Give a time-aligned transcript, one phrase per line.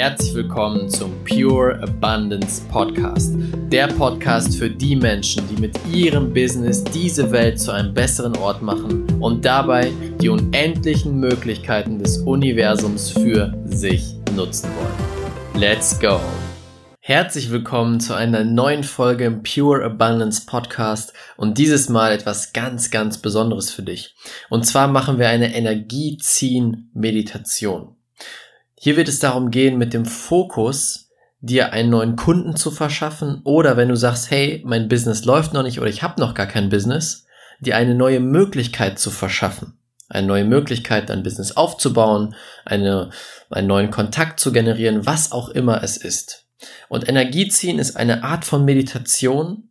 [0.00, 3.34] Herzlich willkommen zum Pure Abundance Podcast.
[3.72, 8.62] Der Podcast für die Menschen, die mit ihrem Business diese Welt zu einem besseren Ort
[8.62, 9.90] machen und dabei
[10.22, 14.94] die unendlichen Möglichkeiten des Universums für sich nutzen wollen.
[15.60, 16.20] Let's go!
[17.00, 22.92] Herzlich willkommen zu einer neuen Folge im Pure Abundance Podcast und dieses Mal etwas ganz,
[22.92, 24.14] ganz Besonderes für dich.
[24.48, 27.97] Und zwar machen wir eine Energieziehen-Meditation.
[28.80, 31.10] Hier wird es darum gehen, mit dem Fokus
[31.40, 35.62] dir einen neuen Kunden zu verschaffen oder wenn du sagst, hey, mein Business läuft noch
[35.62, 37.26] nicht oder ich habe noch gar kein Business,
[37.60, 39.74] dir eine neue Möglichkeit zu verschaffen.
[40.08, 43.10] Eine neue Möglichkeit, dein Business aufzubauen, eine,
[43.50, 46.46] einen neuen Kontakt zu generieren, was auch immer es ist.
[46.88, 49.68] Und Energieziehen ist eine Art von Meditation,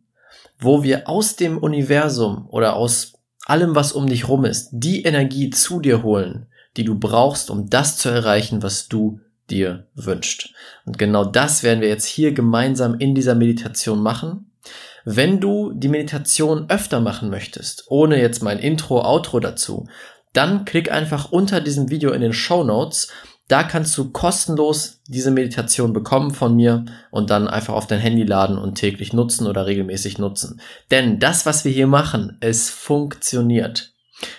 [0.60, 3.14] wo wir aus dem Universum oder aus
[3.46, 7.68] allem, was um dich rum ist, die Energie zu dir holen, die du brauchst, um
[7.70, 10.54] das zu erreichen, was du dir wünscht.
[10.84, 14.52] Und genau das werden wir jetzt hier gemeinsam in dieser Meditation machen.
[15.04, 19.88] Wenn du die Meditation öfter machen möchtest, ohne jetzt mein Intro, Outro dazu,
[20.34, 23.08] dann klick einfach unter diesem Video in den Show Notes
[23.48, 28.22] da kannst du kostenlos diese Meditation bekommen von mir und dann einfach auf dein Handy
[28.22, 30.60] laden und täglich nutzen oder regelmäßig nutzen.
[30.90, 33.94] Denn das, was wir hier machen, es funktioniert.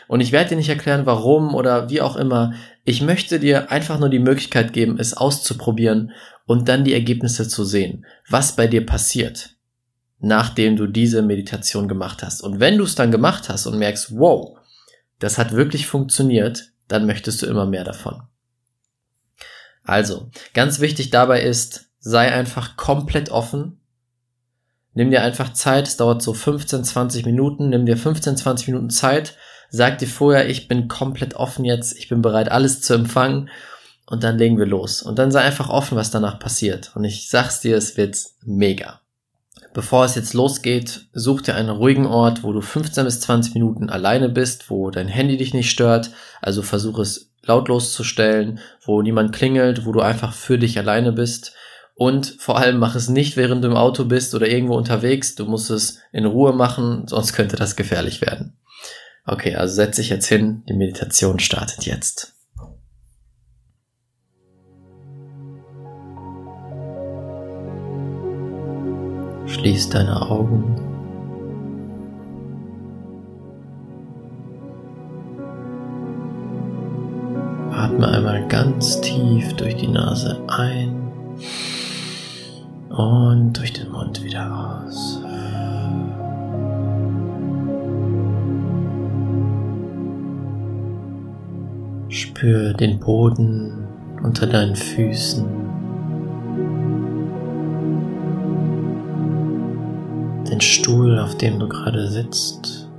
[0.08, 2.54] Und ich werde dir nicht erklären, warum oder wie auch immer.
[2.84, 6.12] Ich möchte dir einfach nur die Möglichkeit geben, es auszuprobieren
[6.46, 9.56] und dann die Ergebnisse zu sehen, was bei dir passiert,
[10.20, 12.42] nachdem du diese Meditation gemacht hast.
[12.42, 14.58] Und wenn du es dann gemacht hast und merkst, wow,
[15.20, 18.24] das hat wirklich funktioniert, dann möchtest du immer mehr davon.
[19.84, 23.80] Also, ganz wichtig dabei ist, sei einfach komplett offen.
[24.94, 28.90] Nimm dir einfach Zeit, es dauert so 15, 20 Minuten, nimm dir 15, 20 Minuten
[28.90, 29.36] Zeit,
[29.70, 33.50] sag dir vorher, ich bin komplett offen jetzt, ich bin bereit, alles zu empfangen
[34.06, 35.02] und dann legen wir los.
[35.02, 36.92] Und dann sei einfach offen, was danach passiert.
[36.96, 39.02] Und ich sag's dir, es wird mega.
[39.74, 43.90] Bevor es jetzt losgeht, such dir einen ruhigen Ort, wo du 15 bis 20 Minuten
[43.90, 46.10] alleine bist, wo dein Handy dich nicht stört.
[46.42, 51.12] Also versuch es lautlos zu stellen, wo niemand klingelt, wo du einfach für dich alleine
[51.12, 51.54] bist.
[51.94, 55.36] Und vor allem mach es nicht, während du im Auto bist oder irgendwo unterwegs.
[55.36, 58.54] Du musst es in Ruhe machen, sonst könnte das gefährlich werden.
[59.32, 60.64] Okay, also setz dich jetzt hin.
[60.68, 62.34] Die Meditation startet jetzt.
[69.46, 70.76] Schließ deine Augen.
[77.72, 80.96] Atme einmal ganz tief durch die Nase ein
[82.90, 85.22] und durch den Mund wieder aus.
[92.40, 93.86] Spür den Boden
[94.24, 95.46] unter deinen Füßen.
[100.50, 102.90] Den Stuhl, auf dem du gerade sitzt.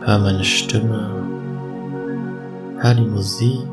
[0.00, 1.10] Hör meine Stimme.
[2.80, 3.68] Hör die Musik.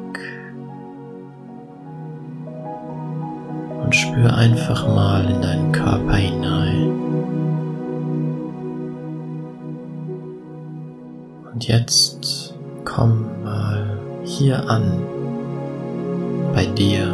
[3.84, 6.71] Und spür einfach mal in deinen Körper hinein.
[11.62, 12.56] Und jetzt
[12.86, 15.00] komm mal hier an,
[16.56, 17.06] bei dir.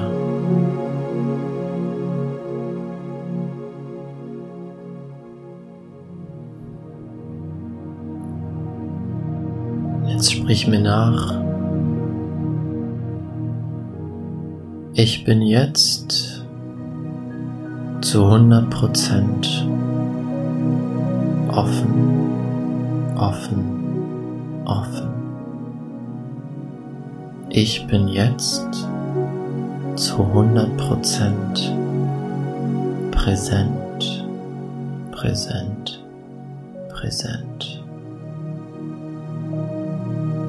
[10.22, 11.42] Sprich mir nach.
[14.94, 16.46] Ich bin jetzt
[18.00, 19.68] zu 100 Prozent
[21.52, 23.77] offen, offen,
[24.68, 25.08] offen.
[27.50, 28.88] Ich bin jetzt
[29.96, 31.74] zu 100 Prozent
[33.12, 34.26] präsent,
[35.12, 36.04] präsent,
[36.90, 37.84] präsent.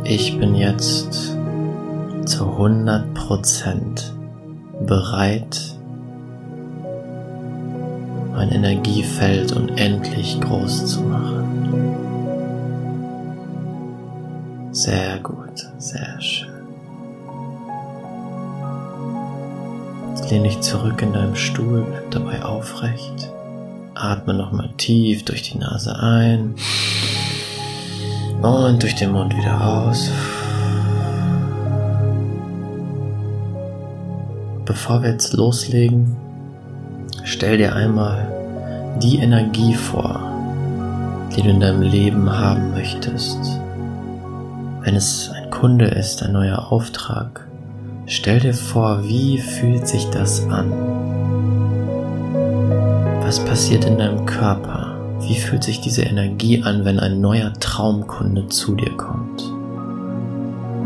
[0.04, 1.36] Ich bin jetzt
[2.24, 4.12] zu 100%
[4.86, 5.74] bereit,
[8.34, 11.57] mein Energiefeld unendlich groß zu machen.
[14.80, 16.68] Sehr gut, sehr schön.
[20.10, 23.32] Jetzt lehn dich zurück in deinem Stuhl, bleib dabei aufrecht.
[23.96, 26.54] Atme nochmal tief durch die Nase ein.
[28.40, 30.12] Und durch den Mund wieder aus.
[34.64, 36.16] Bevor wir jetzt loslegen,
[37.24, 38.32] stell dir einmal
[39.02, 40.20] die Energie vor,
[41.34, 43.57] die du in deinem Leben haben möchtest.
[44.88, 47.46] Wenn es ein Kunde ist, ein neuer Auftrag.
[48.06, 50.72] Stell dir vor, wie fühlt sich das an?
[53.20, 54.98] Was passiert in deinem Körper?
[55.20, 59.42] Wie fühlt sich diese Energie an, wenn ein neuer Traumkunde zu dir kommt?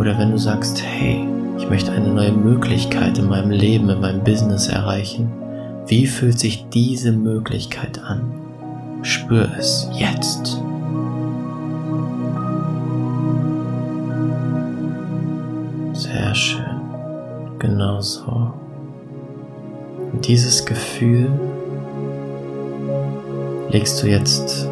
[0.00, 1.24] Oder wenn du sagst, hey,
[1.56, 5.30] ich möchte eine neue Möglichkeit in meinem Leben, in meinem Business erreichen.
[5.86, 8.32] Wie fühlt sich diese Möglichkeit an?
[9.02, 10.60] Spür es jetzt.
[17.62, 18.52] Genau so.
[20.12, 21.30] Und dieses Gefühl
[23.70, 24.68] legst du jetzt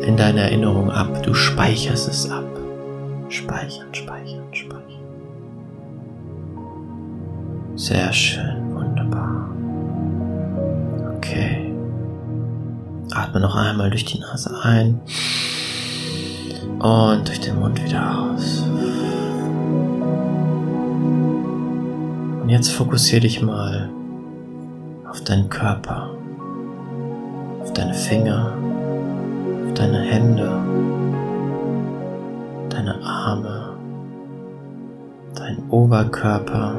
[0.00, 1.22] in deine Erinnerung ab.
[1.22, 2.46] Du speicherst es ab.
[3.28, 4.80] Speichern, speichern, speichern.
[7.76, 9.50] Sehr schön, wunderbar.
[11.18, 11.70] Okay.
[13.12, 15.00] Atme noch einmal durch die Nase ein
[16.78, 18.64] und durch den Mund wieder aus.
[22.50, 23.88] Und jetzt fokussiere dich mal
[25.08, 26.10] auf deinen Körper,
[27.62, 28.54] auf deine Finger,
[29.68, 30.50] auf deine Hände,
[32.68, 33.76] deine Arme,
[35.36, 36.74] deinen Oberkörper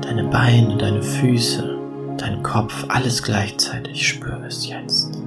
[0.00, 1.76] deine Beine, deine Füße,
[2.18, 4.06] dein Kopf, alles gleichzeitig.
[4.06, 5.20] Spür es jetzt.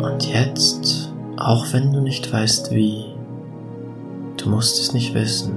[0.00, 1.07] Und jetzt,
[1.40, 3.04] auch wenn du nicht weißt wie,
[4.36, 5.52] du musst es nicht wissen,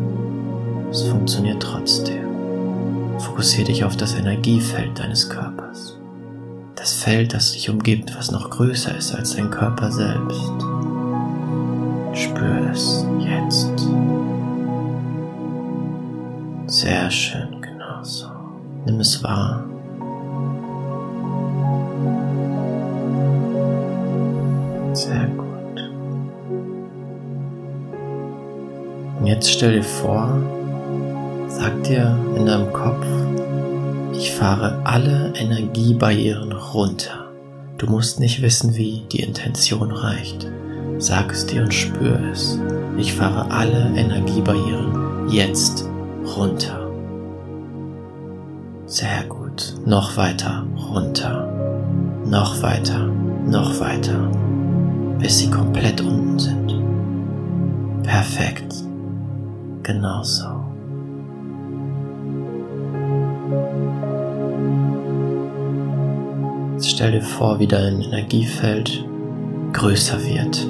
[0.92, 2.22] es funktioniert trotzdem.
[3.19, 5.98] Fokussiere dich auf das Energiefeld deines Körpers.
[6.75, 10.51] Das Feld, das dich umgibt, was noch größer ist als dein Körper selbst.
[12.13, 13.88] Spür es jetzt.
[16.68, 18.27] Sehr schön, genau so.
[18.86, 19.70] Nimm es wahr.
[29.31, 30.30] Jetzt stell dir vor,
[31.48, 33.06] sag dir in deinem Kopf,
[34.13, 37.31] ich fahre alle Energiebarrieren runter.
[37.78, 40.51] Du musst nicht wissen, wie die Intention reicht.
[40.98, 42.60] Sag es dir und spür es.
[42.98, 45.86] Ich fahre alle Energiebarrieren jetzt
[46.36, 46.92] runter.
[48.86, 49.75] Sehr gut.
[49.86, 51.48] Noch weiter runter.
[52.25, 53.07] Noch weiter.
[53.48, 54.30] Noch weiter.
[55.19, 56.74] Bis sie komplett unten sind.
[58.04, 58.90] Perfekt.
[59.83, 60.45] Genauso.
[66.74, 69.06] Jetzt stell dir vor, wie dein Energiefeld
[69.74, 70.68] größer wird.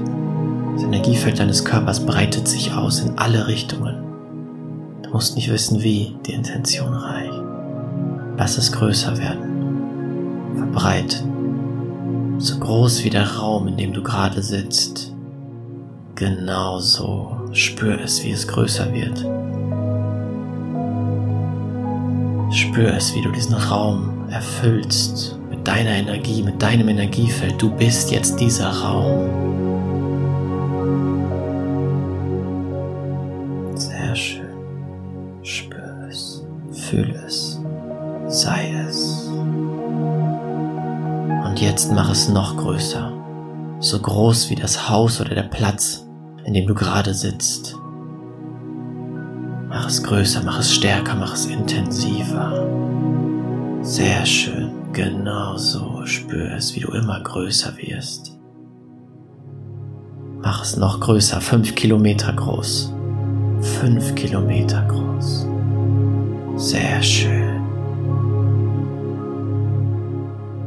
[0.76, 3.96] Das Energiefeld deines Körpers breitet sich aus in alle Richtungen.
[5.04, 7.42] Du musst nicht wissen, wie die Intention reicht.
[8.38, 10.56] Lass es größer werden.
[10.56, 12.40] Verbreiten.
[12.40, 15.14] So groß wie der Raum, in dem du gerade sitzt.
[16.16, 17.41] Genau so.
[17.54, 19.20] Spür es, wie es größer wird.
[22.54, 27.62] Spür es, wie du diesen Raum erfüllst mit deiner Energie, mit deinem Energiefeld.
[27.62, 29.52] Du bist jetzt dieser Raum.
[36.92, 37.58] Fühle es.
[38.28, 39.30] Sei es.
[41.46, 43.14] Und jetzt mach es noch größer.
[43.80, 46.01] So groß wie das Haus oder der Platz,
[46.46, 47.76] in dem du gerade sitzt.
[49.70, 52.68] Mach es größer, mach es stärker, mach es intensiver.
[53.82, 54.72] Sehr schön.
[54.94, 56.06] Genau so.
[56.06, 58.38] Spür es, wie du immer größer wirst.
[60.42, 62.94] Mach es noch größer, fünf Kilometer groß.
[63.62, 65.48] Fünf Kilometer groß.
[66.58, 67.62] Sehr schön.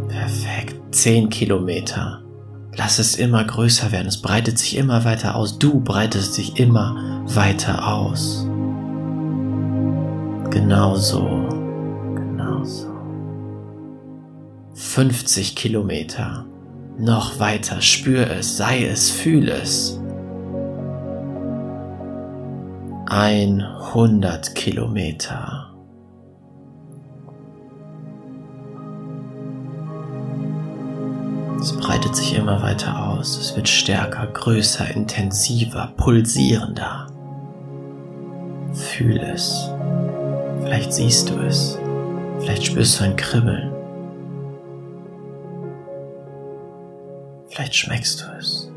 [0.09, 0.77] Perfekt.
[0.95, 2.24] Zehn Kilometer.
[2.77, 4.09] Lass es immer größer werden.
[4.09, 5.59] Es breitet sich immer weiter aus.
[5.59, 8.47] Du breitest dich immer weiter aus.
[10.51, 11.49] Genauso.
[12.15, 12.89] Genauso.
[14.75, 16.47] 50 Kilometer.
[16.99, 17.81] Noch weiter.
[17.81, 20.01] Spür es, sei es, fühl es.
[23.07, 25.54] 100 Kilometer.
[31.65, 33.39] Es breitet sich immer weiter aus.
[33.39, 37.07] Es wird stärker, größer, intensiver, pulsierender.
[38.75, 39.71] Fühl es.
[40.61, 41.79] Vielleicht siehst du es.
[42.41, 43.73] Vielleicht spürst du ein Kribbeln.
[47.49, 48.71] Vielleicht schmeckst du es.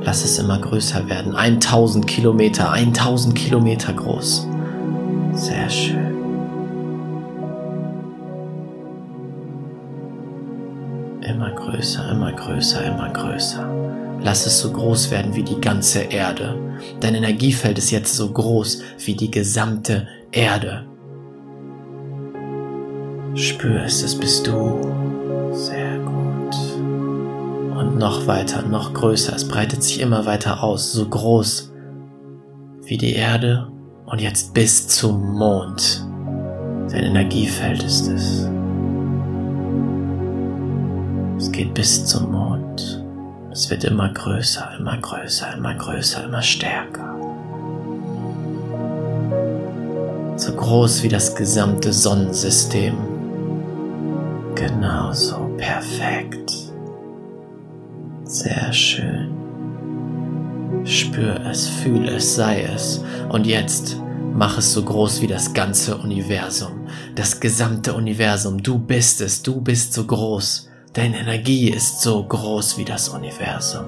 [0.00, 1.36] Lass es immer größer werden.
[1.36, 4.46] 1000 Kilometer, 1000 Kilometer groß.
[5.34, 6.11] Sehr schön.
[12.44, 13.68] Größer, immer größer.
[14.22, 16.56] Lass es so groß werden wie die ganze Erde.
[17.00, 20.86] Dein Energiefeld ist jetzt so groß wie die gesamte Erde.
[23.34, 24.80] Spür es, das bist du.
[25.52, 26.54] Sehr gut.
[27.76, 29.34] Und noch weiter, noch größer.
[29.34, 31.72] Es breitet sich immer weiter aus, so groß
[32.84, 33.68] wie die Erde
[34.06, 36.06] und jetzt bis zum Mond.
[36.90, 38.48] Dein Energiefeld ist es.
[41.42, 43.04] Es geht bis zum Mond.
[43.50, 47.16] Es wird immer größer, immer größer, immer größer, immer stärker.
[50.36, 52.94] So groß wie das gesamte Sonnensystem.
[54.54, 56.52] Genauso perfekt.
[58.22, 59.32] Sehr schön.
[60.84, 63.02] Spür es, fühl es, sei es.
[63.30, 63.96] Und jetzt
[64.32, 66.86] mach es so groß wie das ganze Universum.
[67.16, 68.62] Das gesamte Universum.
[68.62, 70.68] Du bist es, du bist so groß.
[70.92, 73.86] Deine Energie ist so groß wie das Universum.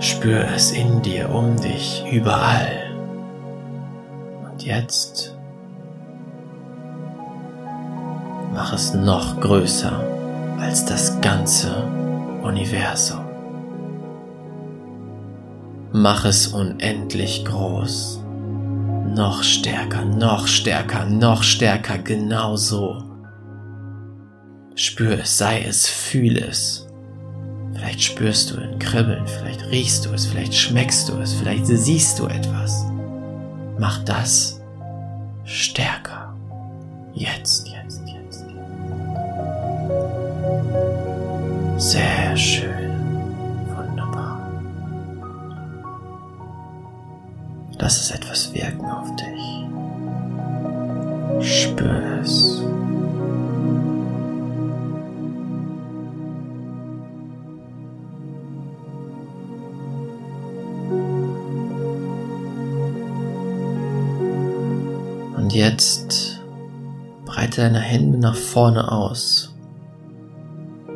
[0.00, 2.90] Spür es in dir, um dich, überall.
[4.50, 5.36] Und jetzt
[8.52, 9.92] mach es noch größer
[10.58, 11.84] als das ganze
[12.42, 13.24] Universum.
[15.92, 18.24] Mach es unendlich groß.
[19.14, 23.07] Noch stärker, noch stärker, noch stärker, genau so.
[24.78, 26.86] Spür es, sei es, fühle es.
[27.74, 32.20] Vielleicht spürst du ein Kribbeln, vielleicht riechst du es, vielleicht schmeckst du es, vielleicht siehst
[32.20, 32.84] du etwas.
[33.76, 34.60] Mach das
[35.44, 36.32] stärker.
[37.12, 38.44] Jetzt, jetzt, jetzt.
[41.76, 42.92] Sehr schön.
[43.74, 44.48] Wunderbar.
[47.80, 49.64] Lass es etwas wirken auf dich.
[51.44, 52.62] Spür es.
[65.58, 66.40] Jetzt
[67.24, 69.54] breite deine Hände nach vorne aus,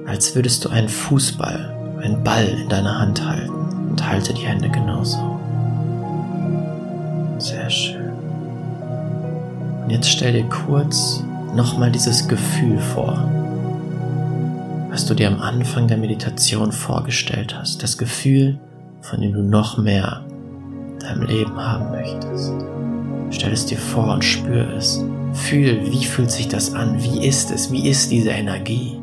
[0.06, 4.70] als würdest du einen Fußball, einen Ball in deiner Hand halten und halte die Hände
[4.70, 5.38] genauso.
[7.38, 8.12] Sehr schön.
[9.82, 13.28] Und jetzt stell dir kurz nochmal dieses Gefühl vor,
[14.90, 17.82] was du dir am Anfang der Meditation vorgestellt hast.
[17.82, 18.60] Das Gefühl,
[19.00, 20.24] von dem du noch mehr
[20.92, 22.52] in deinem Leben haben möchtest.
[23.32, 25.02] Stell es dir vor und spür es.
[25.32, 27.02] Fühl, wie fühlt sich das an?
[27.02, 27.72] Wie ist es?
[27.72, 28.98] Wie ist diese Energie?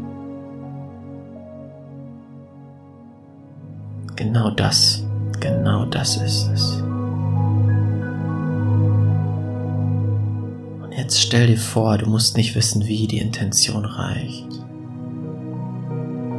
[4.16, 5.04] Genau das,
[5.40, 6.84] genau das ist es.
[10.84, 14.48] Und jetzt stell dir vor, du musst nicht wissen, wie die Intention reicht.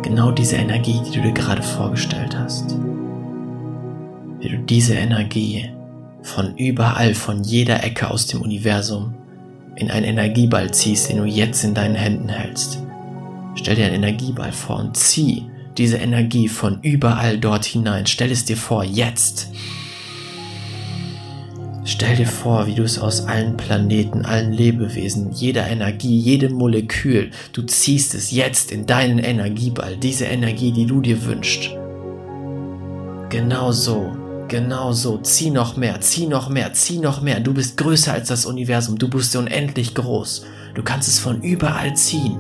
[0.03, 2.77] Genau diese Energie, die du dir gerade vorgestellt hast.
[4.39, 5.71] Wie du diese Energie
[6.31, 9.15] von überall, von jeder Ecke aus dem Universum
[9.77, 12.79] in einen Energieball ziehst, den du jetzt in deinen Händen hältst.
[13.57, 15.45] Stell dir einen Energieball vor und zieh
[15.77, 18.07] diese Energie von überall dort hinein.
[18.07, 19.49] Stell es dir vor, jetzt.
[21.85, 27.31] Stell dir vor, wie du es aus allen Planeten, allen Lebewesen, jeder Energie, jedem Molekül,
[27.53, 31.71] du ziehst es jetzt in deinen Energieball, diese Energie, die du dir wünschst.
[33.31, 34.20] Genau so
[34.51, 35.19] Genau so.
[35.19, 37.39] Zieh noch mehr, zieh noch mehr, zieh noch mehr.
[37.39, 38.99] Du bist größer als das Universum.
[38.99, 40.45] Du bist unendlich groß.
[40.75, 42.37] Du kannst es von überall ziehen.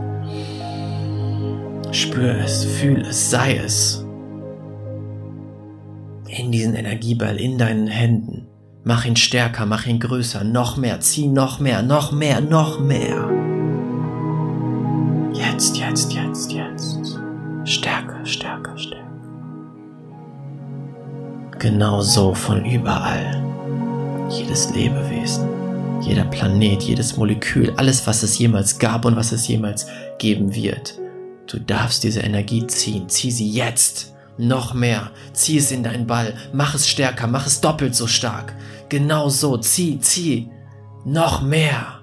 [1.92, 4.04] Spür es, fühl es, sei es.
[6.26, 8.48] In diesen Energieball, in deinen Händen.
[8.82, 13.30] Mach ihn stärker, mach ihn größer, noch mehr, zieh noch mehr, noch mehr, noch mehr.
[15.32, 17.20] Jetzt, jetzt, jetzt, jetzt.
[17.64, 19.09] Stärker, stärker, stärker.
[21.60, 23.38] Genau so von überall.
[24.30, 25.46] Jedes Lebewesen,
[26.00, 29.86] jeder Planet, jedes Molekül, alles, was es jemals gab und was es jemals
[30.18, 30.94] geben wird.
[31.46, 33.10] Du darfst diese Energie ziehen.
[33.10, 34.14] Zieh sie jetzt.
[34.38, 35.10] Noch mehr.
[35.34, 36.32] Zieh es in deinen Ball.
[36.54, 37.26] Mach es stärker.
[37.26, 38.54] Mach es doppelt so stark.
[38.88, 39.58] Genau so.
[39.58, 40.48] Zieh, zieh.
[41.04, 41.99] Noch mehr.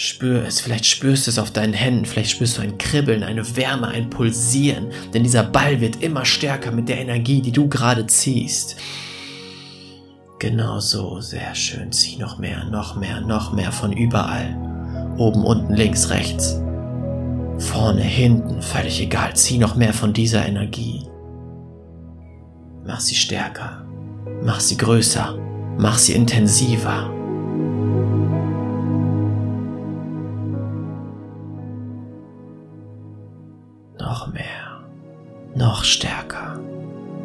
[0.00, 3.56] Spür es, vielleicht spürst du es auf deinen Händen, vielleicht spürst du ein Kribbeln, eine
[3.56, 8.06] Wärme, ein Pulsieren, denn dieser Ball wird immer stärker mit der Energie, die du gerade
[8.06, 8.76] ziehst.
[10.38, 11.90] Genau so, sehr schön.
[11.90, 14.56] Zieh noch mehr, noch mehr, noch mehr von überall.
[15.16, 16.60] Oben, unten, links, rechts.
[17.58, 19.34] Vorne, hinten, völlig egal.
[19.34, 21.08] Zieh noch mehr von dieser Energie.
[22.86, 23.84] Mach sie stärker.
[24.44, 25.36] Mach sie größer.
[25.76, 27.17] Mach sie intensiver.
[34.28, 34.80] Noch mehr,
[35.54, 36.58] noch stärker.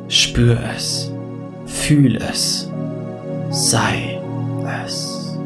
[0.07, 1.11] Spür es,
[1.65, 2.69] fühl es,
[3.49, 4.21] sei
[4.83, 5.37] es.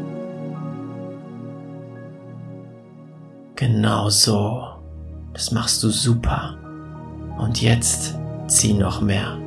[3.56, 4.64] Genau so.
[5.32, 6.56] Das machst du super.
[7.38, 9.38] Und jetzt zieh noch mehr.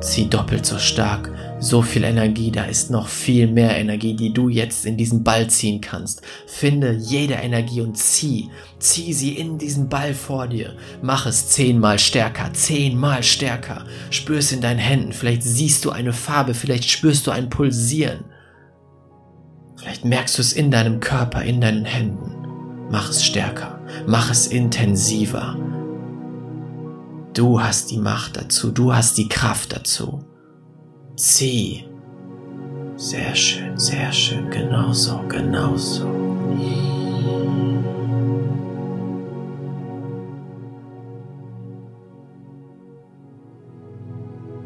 [0.00, 1.30] Zieh doppelt so stark.
[1.60, 5.50] So viel Energie, da ist noch viel mehr Energie, die du jetzt in diesen Ball
[5.50, 6.22] ziehen kannst.
[6.46, 8.48] Finde jede Energie und zieh.
[8.78, 10.76] Zieh sie in diesen Ball vor dir.
[11.02, 13.84] Mach es zehnmal stärker, zehnmal stärker.
[14.10, 15.12] Spür es in deinen Händen.
[15.12, 18.24] Vielleicht siehst du eine Farbe, vielleicht spürst du ein Pulsieren.
[19.76, 22.36] Vielleicht merkst du es in deinem Körper, in deinen Händen.
[22.90, 23.80] Mach es stärker.
[24.06, 25.56] Mach es intensiver.
[27.34, 30.27] Du hast die Macht dazu, du hast die Kraft dazu.
[31.18, 31.84] Zieh.
[32.94, 36.06] Sehr schön, sehr schön, genauso, genauso.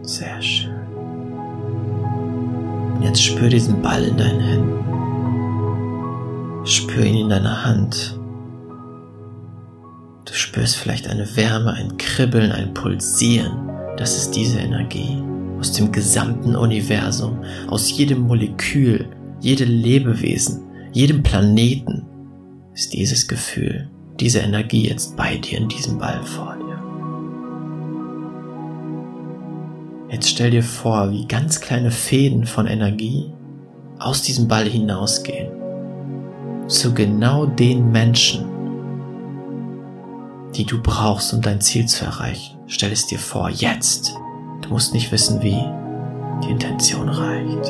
[0.02, 0.76] Sehr schön.
[3.00, 4.84] Jetzt spür diesen Ball in deinen Händen.
[6.66, 8.20] Spür ihn in deiner Hand.
[10.26, 13.70] Du spürst vielleicht eine Wärme, ein Kribbeln, ein Pulsieren.
[13.96, 15.31] Das ist diese Energie
[15.62, 17.38] aus dem gesamten Universum,
[17.68, 22.04] aus jedem Molekül, jedem Lebewesen, jedem Planeten
[22.74, 23.88] ist dieses Gefühl,
[24.18, 26.82] diese Energie jetzt bei dir in diesem Ball vor dir.
[30.10, 33.32] Jetzt stell dir vor, wie ganz kleine Fäden von Energie
[34.00, 35.52] aus diesem Ball hinausgehen
[36.66, 38.44] zu genau den Menschen,
[40.56, 42.58] die du brauchst, um dein Ziel zu erreichen.
[42.66, 44.16] Stell es dir vor, jetzt.
[44.72, 45.62] Du musst nicht wissen, wie.
[46.42, 47.66] Die Intention reicht.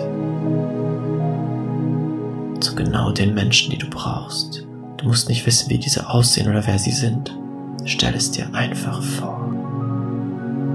[2.63, 4.65] Zu genau den Menschen, die du brauchst.
[4.99, 7.37] Du musst nicht wissen, wie diese aussehen oder wer sie sind.
[7.87, 9.53] Stell es dir einfach vor.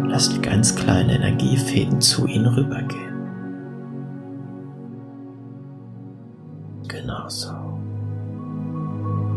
[0.05, 3.15] Lass ganz kleine Energiefäden zu ihnen rübergehen.
[6.89, 7.53] Genau so.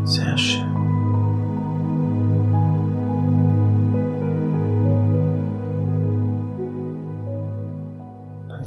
[0.03, 0.70] Sehr schön.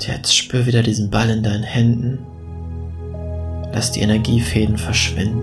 [0.07, 2.19] Jetzt spür wieder diesen Ball in deinen Händen.
[3.73, 5.43] Lass die Energiefäden verschwinden.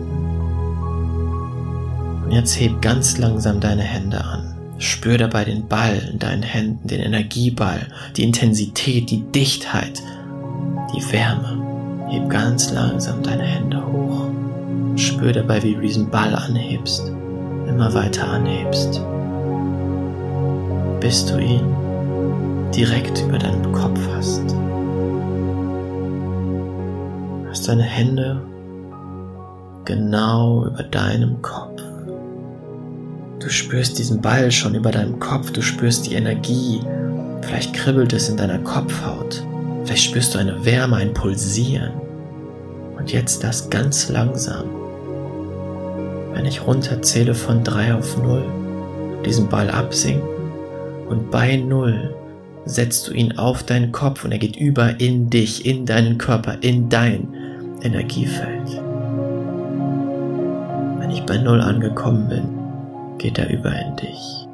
[2.24, 4.56] Und jetzt heb ganz langsam deine Hände an.
[4.78, 10.02] Spür dabei den Ball in deinen Händen, den Energieball, die Intensität, die Dichtheit,
[10.96, 12.08] die Wärme.
[12.10, 14.28] Heb ganz langsam deine Hände hoch.
[14.96, 17.08] Spür dabei, wie du diesen Ball anhebst,
[17.68, 19.02] immer weiter anhebst,
[21.00, 21.81] bis du ihn
[22.72, 24.44] direkt über deinem Kopf hast.
[27.50, 28.42] Hast deine Hände
[29.86, 31.82] genau über deinem Kopf.
[33.40, 36.80] Du spürst diesen Ball schon über deinem Kopf, du spürst die Energie,
[37.42, 39.44] vielleicht kribbelt es in deiner Kopfhaut,
[39.84, 41.94] vielleicht spürst du eine Wärme, ein Pulsieren.
[42.98, 44.66] Und jetzt das ganz langsam.
[46.34, 48.44] Wenn ich runterzähle von 3 auf 0,
[49.26, 50.30] diesen Ball absinken
[51.10, 52.16] und bei 0
[52.66, 56.58] setzt du ihn auf deinen Kopf und er geht über in dich, in deinen Körper,
[56.62, 57.28] in dein
[57.82, 58.82] Energiefeld.
[61.00, 64.48] Wenn ich bei Null angekommen bin, geht er über in dich.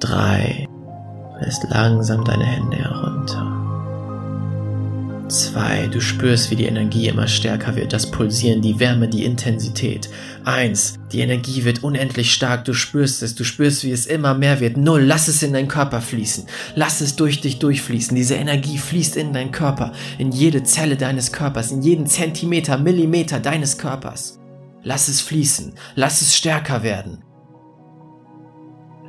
[0.00, 0.68] Drei,
[1.40, 3.54] lässt langsam deine Hände herunter.
[5.28, 10.08] Zwei, du spürst, wie die Energie immer stärker wird, das Pulsieren, die Wärme, die Intensität.
[10.48, 14.60] Eins, die Energie wird unendlich stark, du spürst es, du spürst, wie es immer mehr
[14.60, 14.78] wird.
[14.78, 16.46] Null, lass es in deinen Körper fließen.
[16.74, 18.16] Lass es durch dich durchfließen.
[18.16, 23.40] Diese Energie fließt in deinen Körper, in jede Zelle deines Körpers, in jeden Zentimeter, Millimeter
[23.40, 24.38] deines Körpers.
[24.82, 27.22] Lass es fließen, lass es stärker werden.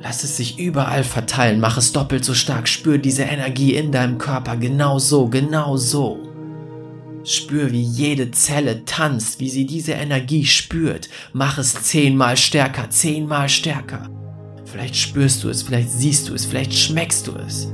[0.02, 4.18] Lass es sich überall verteilen, mach es doppelt so stark, spür diese Energie in deinem
[4.18, 6.29] Körper, genau so, genau so.
[7.24, 11.08] Spür, wie jede Zelle tanzt, wie sie diese Energie spürt.
[11.32, 14.08] Mach es zehnmal stärker, zehnmal stärker.
[14.64, 17.72] Vielleicht spürst du es, vielleicht siehst du es, vielleicht schmeckst du es.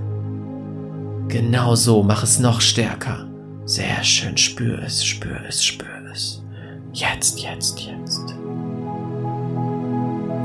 [1.28, 3.28] Genau so, mach es noch stärker.
[3.64, 6.42] Sehr schön, spür es, spür es, spür es.
[6.92, 8.35] Jetzt, jetzt, jetzt.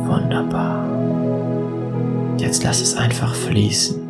[0.05, 0.85] Wunderbar.
[2.39, 4.01] Jetzt lass es einfach fließen.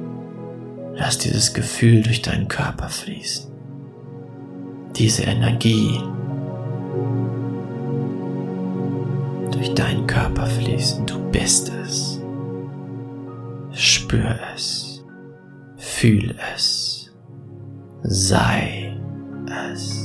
[0.95, 3.50] Lass dieses Gefühl durch deinen Körper fließen.
[4.95, 5.99] Diese Energie
[9.51, 11.05] durch deinen Körper fließen.
[11.05, 12.19] Du bist es.
[13.71, 15.03] Spür es.
[15.77, 17.11] Fühl es.
[18.03, 18.97] Sei
[19.71, 19.97] es.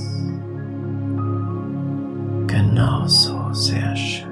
[2.47, 4.27] Genauso sehr schön.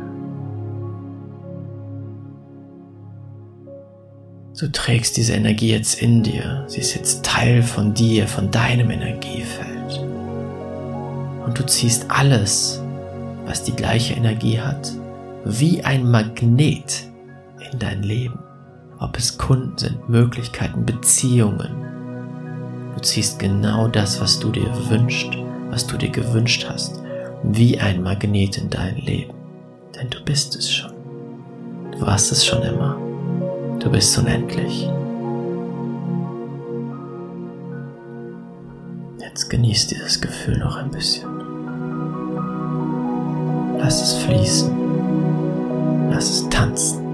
[4.59, 6.65] Du trägst diese Energie jetzt in dir.
[6.69, 9.75] Sie ist jetzt Teil von dir, von deinem Energiefeld.
[11.45, 12.83] Und du ziehst alles,
[13.47, 14.93] was die gleiche Energie hat,
[15.45, 17.05] wie ein Magnet
[17.71, 18.39] in dein Leben.
[18.99, 21.71] Ob es Kunden sind, Möglichkeiten, Beziehungen.
[22.95, 25.31] Du ziehst genau das, was du dir wünschst,
[25.69, 27.03] was du dir gewünscht hast,
[27.43, 29.35] wie ein Magnet in dein Leben.
[29.95, 30.93] Denn du bist es schon.
[31.93, 32.97] Du warst es schon immer.
[33.81, 34.89] Du bist unendlich.
[39.21, 41.34] Jetzt genieß dieses Gefühl noch ein bisschen.
[43.85, 44.73] Lass es fließen.
[46.11, 47.05] Lass es tanzen.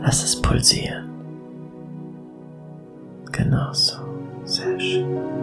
[0.00, 1.10] Lass es pulsieren.
[3.32, 3.96] Genau so.
[4.44, 5.41] Sehr schön.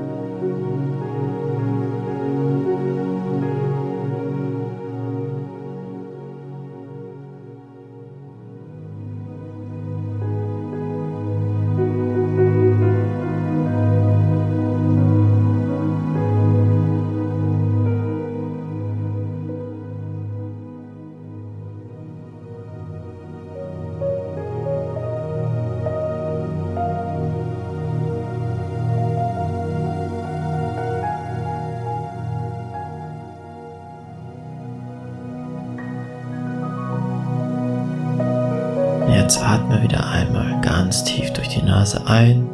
[40.89, 42.49] Ganz tief durch die Nase ein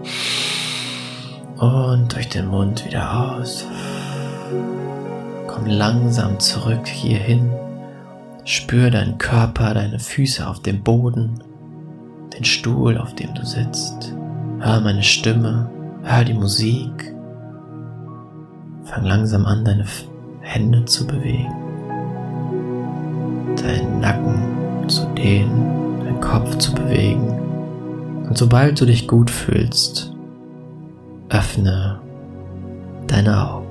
[1.58, 3.65] und durch den Mund wieder aus.
[5.48, 7.50] Komm langsam zurück hierhin.
[8.43, 11.41] Spür deinen Körper, deine Füße auf dem Boden,
[12.38, 14.13] den Stuhl, auf dem du sitzt.
[14.60, 15.69] Hör meine Stimme,
[16.04, 17.15] hör die Musik.
[18.84, 19.86] Fang langsam an, deine
[20.41, 21.56] Hände zu bewegen,
[23.56, 27.44] deinen Nacken zu dehnen deinen Kopf zu bewegen.
[28.27, 30.11] Und sobald du dich gut fühlst,
[31.29, 32.01] öffne
[33.07, 33.65] deine Augen.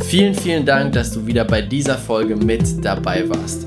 [0.00, 3.66] Vielen, vielen Dank, dass du wieder bei dieser Folge mit dabei warst.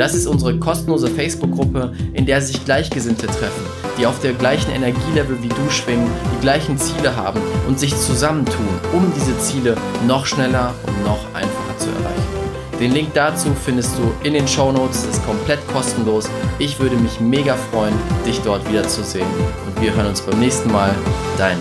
[0.00, 3.66] Das ist unsere kostenlose Facebook-Gruppe, in der sich Gleichgesinnte treffen,
[3.98, 8.66] die auf der gleichen Energielevel wie du schwingen, die gleichen Ziele haben und sich zusammentun,
[8.94, 12.80] um diese Ziele noch schneller und noch einfacher zu erreichen.
[12.80, 16.30] Den Link dazu findest du in den Show Notes, ist komplett kostenlos.
[16.58, 17.92] Ich würde mich mega freuen,
[18.26, 19.28] dich dort wiederzusehen.
[19.66, 20.94] Und wir hören uns beim nächsten Mal.
[21.36, 21.58] Dein